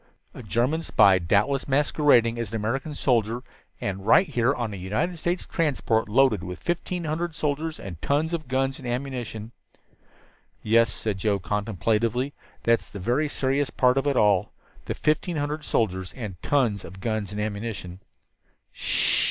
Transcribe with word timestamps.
"A 0.33 0.41
German 0.41 0.81
spy, 0.81 1.19
doubtless 1.19 1.67
masquerading 1.67 2.39
as 2.39 2.49
an 2.49 2.55
American 2.55 2.95
soldier, 2.95 3.43
and 3.79 4.03
right 4.03 4.27
here 4.27 4.51
on 4.51 4.73
a 4.73 4.75
United 4.75 5.17
States 5.19 5.45
transport 5.45 6.09
loaded 6.09 6.43
with 6.43 6.57
fifteen 6.57 7.03
hundred 7.03 7.35
soldiers 7.35 7.79
and 7.79 8.01
tons 8.01 8.33
of 8.33 8.47
guns 8.47 8.79
and 8.79 8.87
ammunition." 8.87 9.51
"Yes," 10.63 10.91
said 10.91 11.19
Joe 11.19 11.37
contemplatively, 11.37 12.33
"that's 12.63 12.89
the 12.89 12.97
very 12.99 13.29
serious 13.29 13.69
part 13.69 13.95
of 13.95 14.07
it 14.07 14.17
all 14.17 14.51
the 14.85 14.95
fifteen 14.95 15.37
hundred 15.37 15.63
soldiers 15.63 16.13
and 16.13 16.41
tons 16.41 16.83
of 16.83 16.99
guns 16.99 17.31
and 17.31 17.39
ammunition." 17.39 17.99